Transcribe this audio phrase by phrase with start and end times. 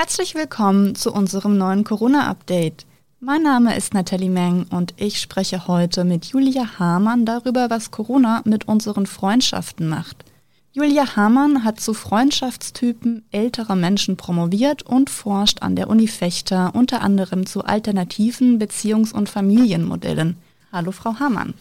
[0.00, 2.86] Herzlich willkommen zu unserem neuen Corona-Update.
[3.18, 8.42] Mein Name ist Nathalie Meng und ich spreche heute mit Julia Hamann darüber, was Corona
[8.44, 10.24] mit unseren Freundschaften macht.
[10.70, 17.02] Julia Hamann hat zu Freundschaftstypen älterer Menschen promoviert und forscht an der Uni Fechter unter
[17.02, 20.36] anderem zu alternativen Beziehungs- und Familienmodellen.
[20.70, 21.54] Hallo, Frau Hamann.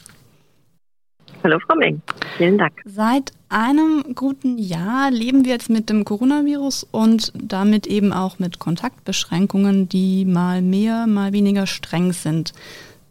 [1.43, 2.01] Hallo, Frau Meng.
[2.38, 2.73] Vielen Dank.
[2.85, 8.59] Seit einem guten Jahr leben wir jetzt mit dem Coronavirus und damit eben auch mit
[8.59, 12.53] Kontaktbeschränkungen, die mal mehr, mal weniger streng sind.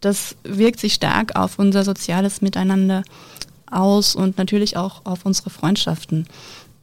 [0.01, 3.03] Das wirkt sich stark auf unser soziales Miteinander
[3.71, 6.27] aus und natürlich auch auf unsere Freundschaften.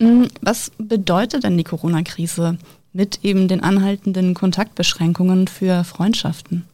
[0.00, 2.58] Hm, was bedeutet denn die Corona-Krise
[2.92, 6.66] mit eben den anhaltenden Kontaktbeschränkungen für Freundschaften?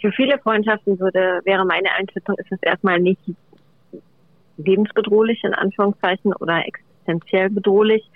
[0.00, 3.20] Für viele Freundschaften würde, wäre meine Einschätzung, ist es erstmal nicht
[4.56, 8.10] lebensbedrohlich in Anführungszeichen oder existenziell bedrohlich,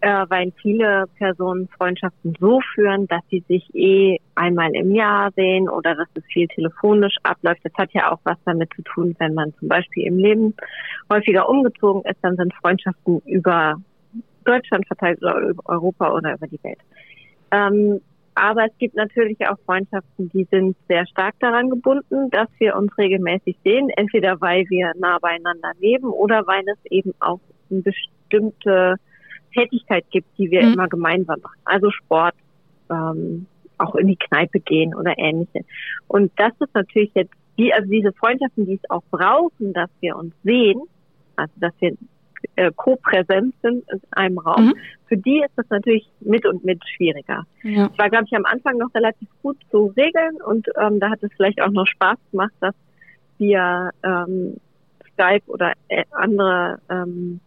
[0.00, 5.68] äh, weil viele Personen Freundschaften so führen, dass sie sich eh einmal im Jahr sehen
[5.68, 7.60] oder dass es viel telefonisch abläuft.
[7.64, 10.54] Das hat ja auch was damit zu tun, wenn man zum Beispiel im Leben
[11.10, 13.76] häufiger umgezogen ist, dann sind Freundschaften über
[14.44, 16.78] Deutschland verteilt oder über Europa oder über die Welt.
[17.50, 18.00] Ähm,
[18.36, 22.96] aber es gibt natürlich auch Freundschaften, die sind sehr stark daran gebunden, dass wir uns
[22.98, 28.96] regelmäßig sehen, entweder weil wir nah beieinander leben oder weil es eben auch eine bestimmte
[29.54, 30.74] Tätigkeit gibt, die wir mhm.
[30.74, 31.58] immer gemeinsam machen.
[31.64, 32.34] Also Sport,
[32.90, 33.46] ähm,
[33.78, 35.64] auch in die Kneipe gehen oder ähnliche.
[36.06, 40.14] Und das ist natürlich jetzt die, also diese Freundschaften, die es auch brauchen, dass wir
[40.14, 40.82] uns sehen,
[41.36, 41.96] also dass wir
[42.56, 44.74] äh, co-präsent sind in einem Raum, mhm.
[45.06, 47.44] für die ist das natürlich mit und mit schwieriger.
[47.62, 47.90] Ja.
[47.92, 51.22] Es war, glaube ich, am Anfang noch relativ gut zu regeln und ähm, da hat
[51.22, 52.74] es vielleicht auch noch Spaß gemacht, dass
[53.38, 54.56] wir ähm,
[55.12, 57.40] Skype oder äh, andere ähm,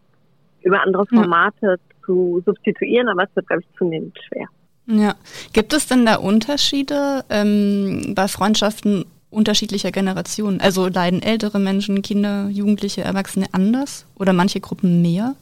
[0.61, 1.75] über andere Formate ja.
[2.05, 4.47] zu substituieren, aber es wird, glaube ich, zunehmend schwer.
[4.88, 5.16] Ja.
[5.53, 10.61] Gibt es denn da Unterschiede ähm, bei Freundschaften unterschiedlicher Generationen?
[10.61, 15.36] Also leiden ältere Menschen, Kinder, Jugendliche, Erwachsene anders oder manche Gruppen mehr?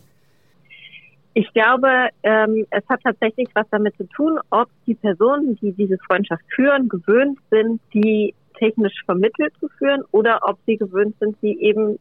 [1.34, 5.98] Ich glaube, ähm, es hat tatsächlich was damit zu tun, ob die Personen, die diese
[6.00, 11.56] Freundschaft führen, gewöhnt sind, die technisch vermittelt zu führen oder ob sie gewöhnt sind, sie
[11.60, 12.00] eben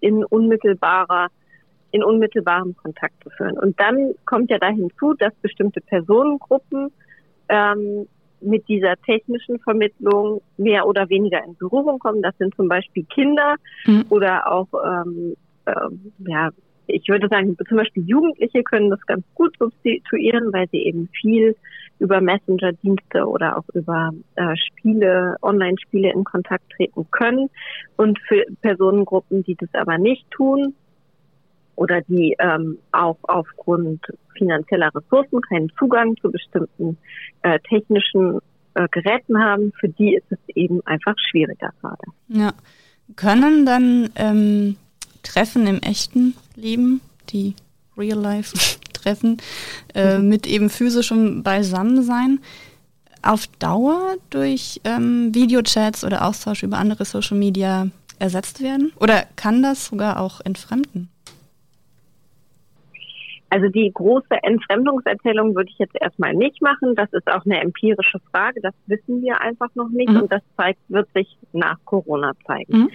[0.00, 1.28] in unmittelbarer
[1.94, 3.56] in unmittelbarem Kontakt zu führen.
[3.56, 6.90] Und dann kommt ja da hinzu, dass bestimmte Personengruppen
[7.48, 8.08] ähm,
[8.44, 12.22] mit dieser technischen Vermittlung mehr oder weniger in Berührung kommen.
[12.22, 13.56] Das sind zum Beispiel Kinder
[13.86, 14.04] mhm.
[14.10, 15.34] oder auch, ähm,
[15.66, 16.50] ähm, ja,
[16.86, 21.56] ich würde sagen, zum Beispiel Jugendliche können das ganz gut substituieren, weil sie eben viel
[21.98, 27.48] über Messenger-Dienste oder auch über äh, Spiele, Online-Spiele in Kontakt treten können.
[27.96, 30.74] Und für Personengruppen, die das aber nicht tun,
[31.76, 34.00] oder die ähm, auch aufgrund
[34.36, 36.96] finanzieller Ressourcen keinen Zugang zu bestimmten
[37.42, 38.40] äh, technischen
[38.74, 42.04] äh, Geräten haben, für die ist es eben einfach schwieriger gerade.
[42.28, 42.52] Ja.
[43.16, 44.76] Können dann ähm,
[45.22, 47.54] Treffen im echten Leben, die
[47.96, 49.38] Real-Life-Treffen,
[49.94, 50.28] äh, mhm.
[50.28, 52.40] mit eben physischem Beisammensein
[53.22, 58.92] auf Dauer durch ähm, Videochats oder Austausch über andere Social Media ersetzt werden?
[59.00, 61.08] Oder kann das sogar auch entfremden?
[63.54, 66.96] Also die große Entfremdungserzählung würde ich jetzt erstmal nicht machen.
[66.96, 68.60] Das ist auch eine empirische Frage.
[68.60, 70.22] Das wissen wir einfach noch nicht mhm.
[70.22, 72.76] und das zeigt, wird sich nach Corona zeigen.
[72.76, 72.90] Mhm.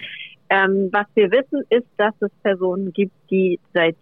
[0.50, 3.96] Ähm, was wir wissen, ist, dass es Personen gibt, die seit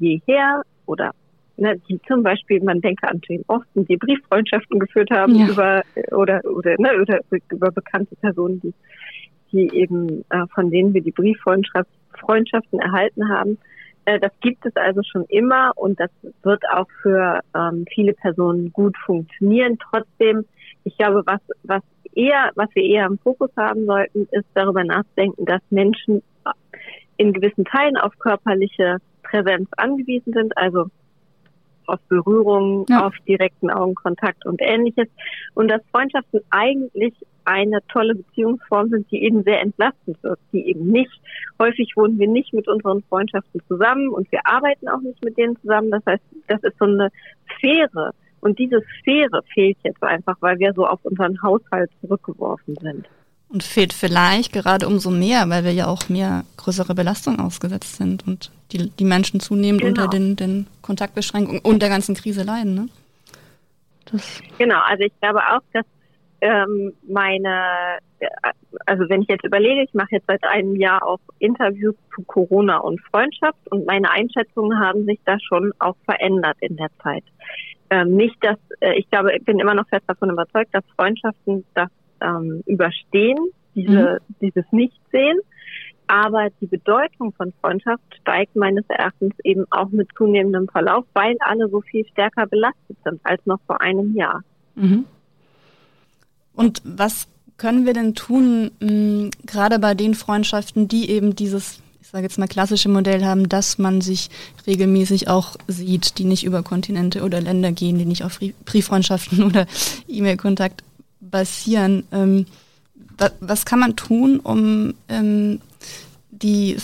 [0.00, 1.12] jeher oder
[1.56, 5.46] ne, die zum Beispiel, man denke an Jane Austen, die Brieffreundschaften geführt haben ja.
[5.46, 8.74] über oder oder, ne, oder über bekannte Personen, die
[9.52, 13.58] die eben äh, von denen wir die Brieffreundschaften erhalten haben.
[14.04, 16.10] Äh, das gibt es also schon immer und das
[16.42, 19.78] wird auch für ähm, viele Personen gut funktionieren.
[19.90, 20.44] Trotzdem,
[20.84, 21.82] ich glaube, was, was
[22.14, 26.22] eher, was wir eher im Fokus haben sollten, ist darüber nachzudenken, dass Menschen
[27.16, 30.86] in gewissen Teilen auf körperliche Präsenz angewiesen sind, also
[31.86, 33.06] auf Berührung, ja.
[33.06, 35.08] auf direkten Augenkontakt und ähnliches.
[35.54, 37.14] Und dass Freundschaften eigentlich
[37.44, 41.20] eine tolle Beziehungsform sind, die eben sehr entlastend wird, die eben nicht,
[41.58, 45.56] häufig wohnen wir nicht mit unseren Freundschaften zusammen und wir arbeiten auch nicht mit denen
[45.60, 45.90] zusammen.
[45.90, 47.10] Das heißt, das ist so eine
[47.56, 48.12] Sphäre.
[48.40, 53.06] Und diese Sphäre fehlt jetzt einfach, weil wir so auf unseren Haushalt zurückgeworfen sind.
[53.48, 58.26] Und fehlt vielleicht gerade umso mehr, weil wir ja auch mehr größere Belastung ausgesetzt sind
[58.26, 60.04] und die, die Menschen zunehmend genau.
[60.04, 62.74] unter den, den Kontaktbeschränkungen und der ganzen Krise leiden.
[62.74, 62.88] Ne?
[64.10, 65.84] Das genau, also ich glaube auch, dass
[66.42, 67.98] ähm, meine,
[68.86, 72.78] also wenn ich jetzt überlege, ich mache jetzt seit einem Jahr auch Interviews zu Corona
[72.78, 77.24] und Freundschaft und meine Einschätzungen haben sich da schon auch verändert in der Zeit.
[77.90, 81.64] ähm, nicht, dass äh, ich glaube, ich bin immer noch fest davon überzeugt, dass Freundschaften
[81.74, 81.90] das
[82.20, 83.38] ähm, überstehen,
[83.76, 84.34] diese, mhm.
[84.40, 85.38] dieses Nichtsehen.
[86.08, 91.68] Aber die Bedeutung von Freundschaft steigt meines Erachtens eben auch mit zunehmendem Verlauf, weil alle
[91.68, 94.42] so viel stärker belastet sind als noch vor einem Jahr.
[94.74, 95.04] Mhm.
[96.54, 97.26] Und was
[97.56, 102.38] können wir denn tun, mh, gerade bei den Freundschaften, die eben dieses, ich sage jetzt
[102.38, 104.30] mal, klassische Modell haben, dass man sich
[104.66, 109.66] regelmäßig auch sieht, die nicht über Kontinente oder Länder gehen, die nicht auf Brieffreundschaften oder
[110.08, 110.82] E-Mail-Kontakt
[111.20, 112.04] basieren.
[112.12, 112.46] Ähm,
[113.40, 115.60] was kann man tun, um ähm,
[116.30, 116.76] die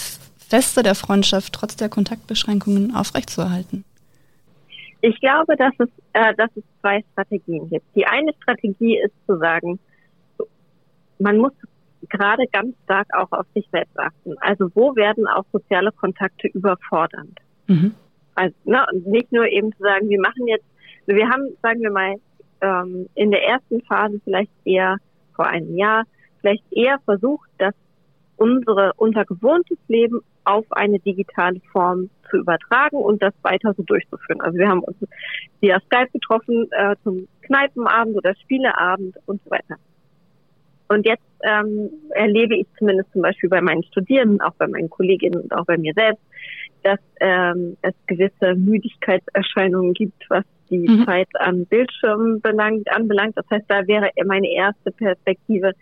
[0.49, 3.85] Feste der Freundschaft trotz der Kontaktbeschränkungen aufrechtzuerhalten?
[5.01, 7.87] Ich glaube, dass es, äh, dass es zwei Strategien gibt.
[7.95, 9.79] Die eine Strategie ist zu sagen,
[11.19, 11.53] man muss
[12.09, 14.37] gerade ganz stark auch auf sich selbst achten.
[14.39, 17.39] Also wo werden auch soziale Kontakte überfordernd?
[17.67, 17.95] Mhm.
[18.35, 20.65] Also ne, nicht nur eben zu sagen, wir machen jetzt,
[21.07, 22.15] wir haben, sagen wir mal,
[22.61, 24.97] ähm, in der ersten Phase vielleicht eher
[25.35, 26.05] vor einem Jahr,
[26.41, 27.75] vielleicht eher versucht, dass
[28.39, 34.41] unsere, unser gewohntes Leben auf eine digitale Form zu übertragen und das weiter so durchzuführen.
[34.41, 34.97] Also wir haben uns
[35.61, 39.77] via Skype getroffen äh, zum Kneipenabend oder Spieleabend und so weiter.
[40.89, 45.43] Und jetzt ähm, erlebe ich zumindest zum Beispiel bei meinen Studierenden, auch bei meinen Kolleginnen
[45.43, 46.23] und auch bei mir selbst,
[46.83, 51.05] dass ähm, es gewisse Müdigkeitserscheinungen gibt, was die mhm.
[51.05, 53.37] Zeit am Bildschirm belangt, anbelangt.
[53.37, 55.73] Das heißt, da wäre meine erste Perspektive,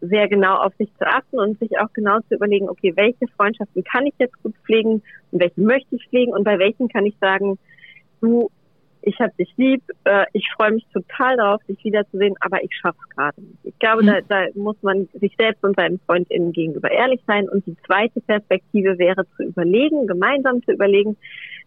[0.00, 3.82] sehr genau auf sich zu achten und sich auch genau zu überlegen, okay, welche Freundschaften
[3.84, 5.02] kann ich jetzt gut pflegen
[5.32, 7.58] und welche möchte ich pflegen und bei welchen kann ich sagen,
[8.20, 8.50] du,
[9.06, 12.98] ich habe dich lieb, äh, ich freue mich total darauf, dich wiederzusehen, aber ich schaffe
[13.02, 13.58] es gerade nicht.
[13.62, 14.06] Ich glaube, mhm.
[14.06, 17.48] da, da muss man sich selbst und seinen FreundInnen gegenüber ehrlich sein.
[17.48, 21.16] Und die zweite Perspektive wäre zu überlegen, gemeinsam zu überlegen,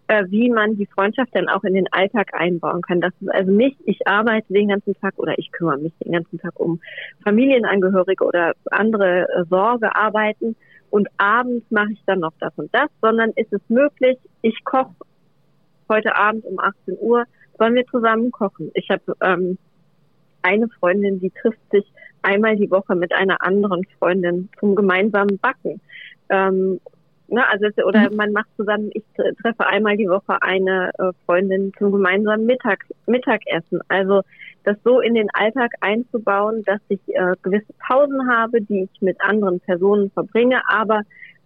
[0.08, 3.00] äh, wie man die Freundschaft dann auch in den Alltag einbauen kann.
[3.00, 6.40] Das ist also nicht, ich arbeite den ganzen Tag oder ich kümmere mich den ganzen
[6.40, 6.82] Tag um
[7.24, 10.58] Familienangehörige oder andere äh, Sorge arbeiten
[10.90, 14.94] und abends mache ich dann noch das und das, sondern ist es möglich, ich koche
[15.90, 17.26] heute Abend um 18 Uhr,
[17.58, 18.72] sollen wir zusammen kochen.
[18.74, 19.58] Ich habe ähm,
[20.42, 21.86] eine Freundin, die trifft sich
[22.22, 25.82] einmal die Woche mit einer anderen Freundin zum gemeinsamen Backen.
[26.30, 26.80] Ähm,
[27.28, 28.16] ne, also oder mhm.
[28.16, 33.82] man macht zusammen, ich treffe einmal die Woche eine äh, Freundin zum gemeinsamen Mittag, Mittagessen.
[33.88, 34.22] Also
[34.64, 39.20] das so in den Alltag einzubauen, dass ich äh, gewisse Pausen habe, die ich mit
[39.22, 41.02] anderen Personen verbringe, aber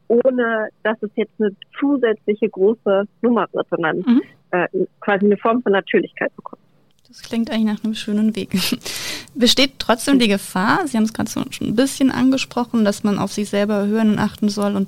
[0.08, 4.22] ohne dass es jetzt eine zusätzliche große Nummer wird, sondern mhm.
[4.52, 4.68] äh,
[5.00, 6.62] quasi eine Form von Natürlichkeit bekommt.
[7.08, 8.50] Das klingt eigentlich nach einem schönen Weg.
[9.36, 13.32] Besteht trotzdem die Gefahr, Sie haben es gerade schon ein bisschen angesprochen, dass man auf
[13.32, 14.88] sich selber hören und achten soll und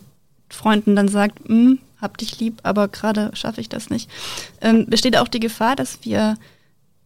[0.49, 4.09] Freunden dann sagt, hm, hab dich lieb, aber gerade schaffe ich das nicht.
[4.61, 6.35] Ähm, besteht auch die Gefahr, dass wir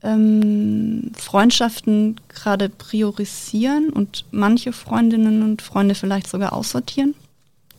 [0.03, 7.15] ähm, Freundschaften gerade priorisieren und manche Freundinnen und Freunde vielleicht sogar aussortieren?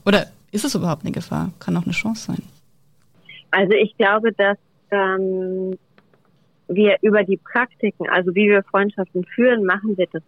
[0.05, 1.51] Oder ist es überhaupt eine Gefahr?
[1.59, 2.43] Kann auch eine Chance sein.
[3.51, 4.59] Also ich glaube, dass
[4.91, 5.79] ähm,
[6.69, 10.23] wir über die Praktiken, also wie wir Freundschaften führen, machen wir das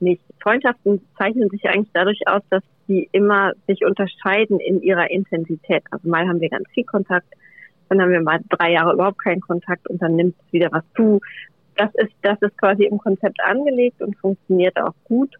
[0.00, 0.22] nicht.
[0.42, 5.82] Freundschaften zeichnen sich eigentlich dadurch aus, dass sie immer sich unterscheiden in ihrer Intensität.
[5.90, 7.26] Also mal haben wir ganz viel Kontakt,
[7.88, 10.84] dann haben wir mal drei Jahre überhaupt keinen Kontakt und dann nimmt es wieder was
[10.96, 11.20] zu.
[11.76, 15.34] Das ist, das ist quasi im Konzept angelegt und funktioniert auch gut.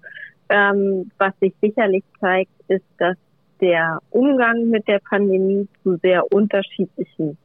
[0.48, 3.16] Ähm, was sich sicherlich zeigt, ist, dass
[3.64, 7.38] der Umgang mit der Pandemie zu sehr unterschiedlichen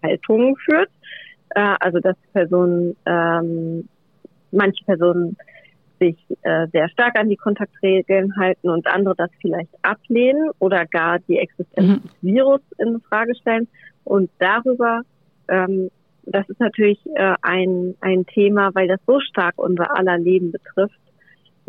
[0.00, 0.90] Haltungen führt.
[1.56, 3.88] Äh, also dass Personen, ähm,
[4.52, 5.36] manche Personen
[5.98, 11.18] sich äh, sehr stark an die Kontaktregeln halten und andere das vielleicht ablehnen oder gar
[11.18, 12.02] die Existenz mhm.
[12.02, 13.66] des Virus in Frage stellen.
[14.04, 15.02] Und darüber,
[15.48, 15.90] ähm,
[16.26, 21.00] das ist natürlich äh, ein, ein Thema, weil das so stark unser aller Leben betrifft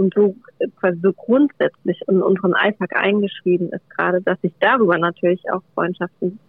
[0.02, 0.36] und so
[0.80, 6.40] quasi so grundsätzlich in unseren Alltag eingeschrieben ist, gerade, dass sich darüber natürlich auch Freundschaften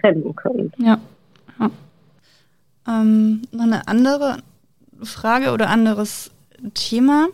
[0.00, 0.72] trennen können.
[0.78, 1.00] Ja.
[1.60, 1.70] ja.
[2.88, 4.38] Ähm, noch eine andere
[5.02, 6.30] Frage oder anderes
[6.74, 7.28] Thema.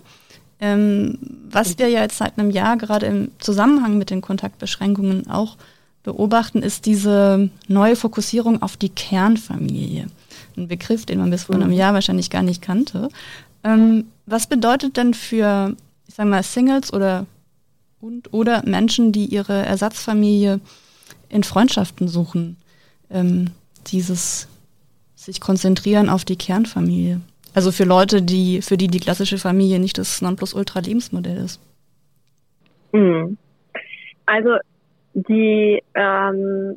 [0.60, 1.18] Ähm,
[1.50, 5.56] was wir ja jetzt seit einem Jahr gerade im Zusammenhang mit den Kontaktbeschränkungen auch
[6.02, 10.06] beobachten, ist diese neue Fokussierung auf die Kernfamilie.
[10.56, 11.74] Ein Begriff, den man bis vor einem mhm.
[11.74, 13.08] Jahr wahrscheinlich gar nicht kannte.
[13.68, 17.26] Ähm, was bedeutet denn für, ich sage mal, Singles oder
[18.00, 20.60] und oder Menschen, die ihre Ersatzfamilie
[21.28, 22.56] in Freundschaften suchen,
[23.10, 23.50] ähm,
[23.88, 24.48] dieses
[25.16, 27.20] sich konzentrieren auf die Kernfamilie?
[27.54, 31.60] Also für Leute, die, für die die klassische Familie nicht das Nonplusultra-Lebensmodell ist.
[32.92, 33.36] Mhm.
[34.26, 34.56] Also
[35.14, 36.76] die, ähm,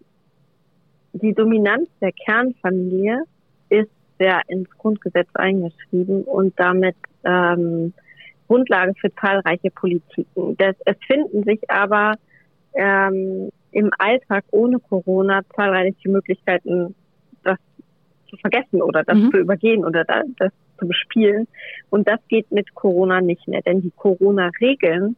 [1.13, 3.23] die Dominanz der Kernfamilie
[3.69, 3.91] ist
[4.23, 7.93] ja ins Grundgesetz eingeschrieben und damit ähm,
[8.47, 10.57] Grundlage für zahlreiche Politiken.
[10.57, 12.15] Das, es finden sich aber
[12.73, 16.95] ähm, im Alltag ohne Corona zahlreiche Möglichkeiten,
[17.43, 17.57] das
[18.29, 19.31] zu vergessen oder das mhm.
[19.31, 21.47] zu übergehen oder das, das zu bespielen.
[21.89, 25.15] Und das geht mit Corona nicht mehr, denn die Corona-Regeln,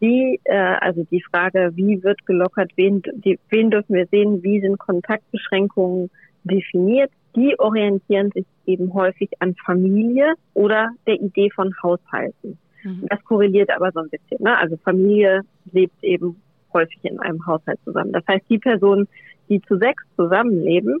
[0.00, 4.60] die, äh, also die Frage, wie wird gelockert, wen, die, wen dürfen wir sehen, wie
[4.60, 6.10] sind Kontaktbeschränkungen
[6.44, 12.58] definiert, die orientieren sich eben häufig an Familie oder der Idee von Haushalten.
[12.82, 13.06] Mhm.
[13.08, 14.42] Das korreliert aber so ein bisschen.
[14.42, 14.56] Ne?
[14.56, 15.42] Also Familie
[15.72, 16.40] lebt eben
[16.72, 18.12] häufig in einem Haushalt zusammen.
[18.12, 19.08] Das heißt, die Personen,
[19.48, 20.98] die zu sechs zusammenleben,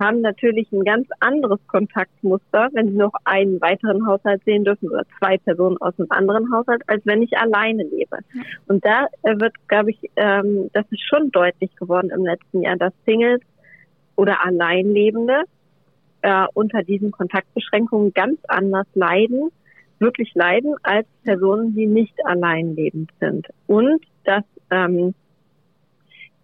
[0.00, 5.04] haben natürlich ein ganz anderes Kontaktmuster, wenn sie noch einen weiteren Haushalt sehen dürfen oder
[5.18, 8.18] zwei Personen aus einem anderen Haushalt, als wenn ich alleine lebe.
[8.68, 12.76] Und da äh, wird, glaube ich, ähm, das ist schon deutlich geworden im letzten Jahr,
[12.76, 13.40] dass Singles
[14.14, 15.44] oder Alleinlebende
[16.22, 19.50] äh, unter diesen Kontaktbeschränkungen ganz anders leiden,
[19.98, 23.46] wirklich leiden, als Personen, die nicht alleinlebend sind.
[23.66, 25.14] Und dass ähm,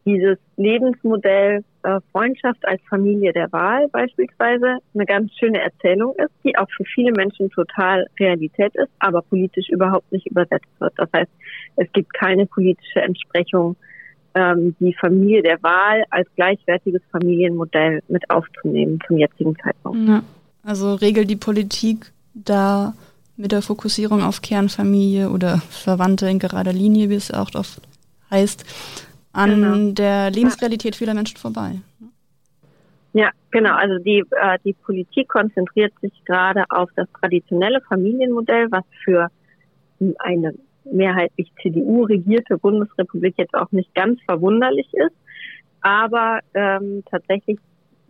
[0.04, 6.56] dieses Lebensmodell äh, Freundschaft als Familie der Wahl beispielsweise eine ganz schöne Erzählung ist, die
[6.56, 10.92] auch für viele Menschen total Realität ist, aber politisch überhaupt nicht übersetzt wird.
[10.96, 11.30] Das heißt,
[11.76, 13.76] es gibt keine politische Entsprechung,
[14.34, 20.08] ähm, die Familie der Wahl als gleichwertiges Familienmodell mit aufzunehmen zum jetzigen Zeitpunkt.
[20.08, 20.22] Ja,
[20.64, 22.94] also regelt die Politik da
[23.36, 27.80] mit der Fokussierung auf Kernfamilie oder Verwandte in gerader Linie, wie es auch oft
[28.30, 28.64] heißt,
[29.32, 29.92] an genau.
[29.92, 31.80] der Lebensrealität vieler Menschen vorbei.
[33.12, 33.74] Ja, genau.
[33.74, 39.30] Also die, äh, die Politik konzentriert sich gerade auf das traditionelle Familienmodell, was für
[40.18, 45.14] eine mehrheitlich CDU-regierte Bundesrepublik jetzt auch nicht ganz verwunderlich ist.
[45.80, 47.58] Aber ähm, tatsächlich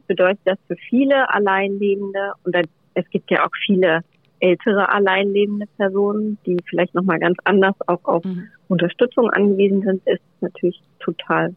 [0.07, 2.55] bedeutet das für viele Alleinlebende, und
[2.95, 4.03] es gibt ja auch viele
[4.41, 8.49] ältere alleinlebende Personen, die vielleicht nochmal ganz anders auch auf mhm.
[8.69, 11.55] Unterstützung angewiesen sind, ist natürlich total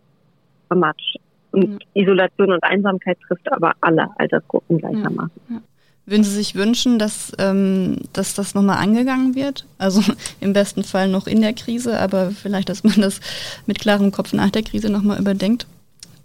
[0.70, 1.16] dramatisch.
[1.52, 1.80] Und mhm.
[1.94, 5.42] Isolation und Einsamkeit trifft aber alle Altersgruppen gleichermaßen.
[5.50, 5.62] Ja.
[6.08, 9.66] Würden Sie sich wünschen, dass, ähm, dass das nochmal angegangen wird?
[9.78, 10.02] Also
[10.40, 13.20] im besten Fall noch in der Krise, aber vielleicht, dass man das
[13.66, 15.68] mit klarem Kopf nach der Krise nochmal überdenkt,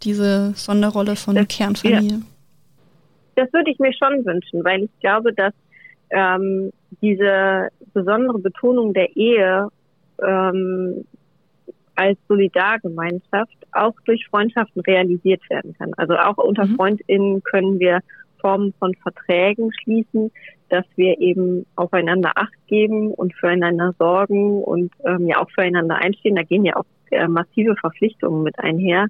[0.04, 2.18] diese Sonderrolle von das, Kernfamilie.
[2.18, 2.22] Ja.
[3.34, 5.52] Das würde ich mir schon wünschen, weil ich glaube, dass
[6.10, 6.70] ähm,
[7.00, 9.66] diese besondere Betonung der Ehe
[10.22, 11.04] ähm,
[11.96, 15.92] als Solidargemeinschaft auch durch Freundschaften realisiert werden kann.
[15.96, 16.76] Also auch unter mhm.
[16.76, 17.98] FreundInnen können wir
[18.42, 20.30] Formen von Verträgen schließen,
[20.68, 26.36] dass wir eben aufeinander Acht geben und füreinander sorgen und ähm, ja auch füreinander einstehen.
[26.36, 29.06] Da gehen ja auch äh, massive Verpflichtungen mit einher.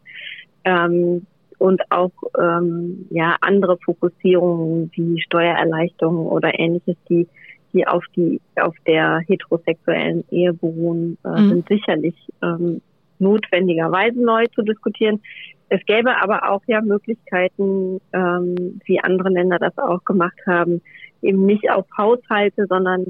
[0.64, 1.26] Ähm,
[1.58, 7.28] und auch ähm, ja andere Fokussierungen wie Steuererleichterungen oder ähnliches, die
[7.72, 11.48] die auf die auf der heterosexuellen Ehe beruhen, äh, mhm.
[11.48, 12.82] sind sicherlich ähm,
[13.22, 15.20] notwendigerweise neu zu diskutieren.
[15.68, 20.82] Es gäbe aber auch ja Möglichkeiten, ähm, wie andere Länder das auch gemacht haben,
[21.22, 23.06] eben nicht auf Haushalte, sondern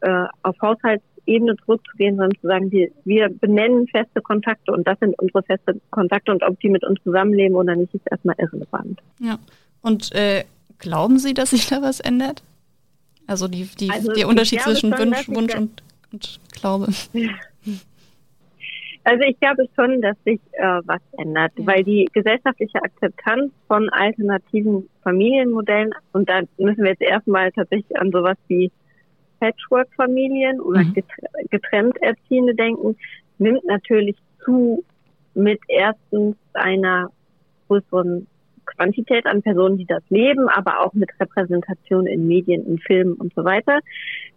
[0.00, 4.98] äh, auf Haushalts Ebene zurückzugehen, sondern zu sagen, wir, wir benennen feste Kontakte und das
[4.98, 9.00] sind unsere feste Kontakte und ob die mit uns zusammenleben oder nicht, ist erstmal irrelevant.
[9.20, 9.38] Ja.
[9.80, 10.44] Und äh,
[10.78, 12.42] glauben Sie, dass sich da was ändert?
[13.26, 15.82] Also die, die, also der Unterschied zwischen Wunsch, Wunsch und,
[16.12, 16.88] und Glaube.
[19.04, 21.66] Also ich glaube schon, dass sich äh, was ändert, ja.
[21.66, 28.10] weil die gesellschaftliche Akzeptanz von alternativen Familienmodellen, und da müssen wir jetzt erstmal tatsächlich an
[28.10, 28.72] sowas wie
[29.40, 30.94] Patchwork-Familien oder mhm.
[31.50, 32.96] getrennt Erziehende denken,
[33.38, 34.84] nimmt natürlich zu
[35.34, 37.10] mit erstens einer
[37.68, 38.26] größeren
[38.64, 43.34] Quantität an Personen, die das leben, aber auch mit Repräsentation in Medien, in Filmen und
[43.34, 43.80] so weiter.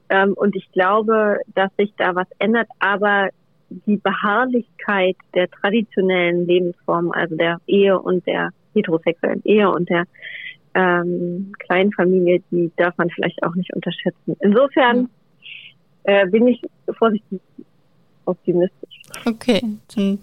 [0.10, 3.30] Ähm, und ich glaube, dass sich da was ändert, aber
[3.70, 10.06] die Beharrlichkeit der traditionellen Lebensform, also der Ehe und der heterosexuellen Ehe und der
[10.74, 14.36] ähm, Kleinfamilie, die darf man vielleicht auch nicht unterschätzen.
[14.40, 15.10] Insofern
[16.04, 16.62] äh, bin ich
[16.98, 17.42] vorsichtig
[18.26, 19.02] optimistisch.
[19.26, 19.62] Okay,
[19.96, 20.20] dann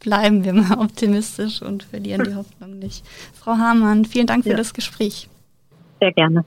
[0.00, 3.06] bleiben wir mal optimistisch und verlieren die Hoffnung nicht.
[3.32, 4.56] Frau Hamann, vielen Dank für ja.
[4.56, 5.28] das Gespräch.
[6.00, 6.44] Sehr gerne.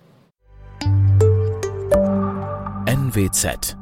[2.87, 3.77] NWZ